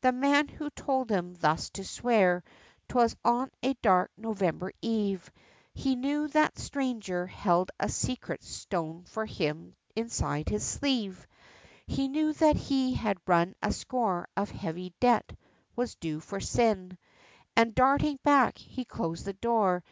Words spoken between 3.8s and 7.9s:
dark November eve, He knew that stranger held a